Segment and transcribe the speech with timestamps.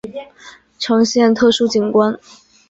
[0.79, 2.17] 呈现特殊景观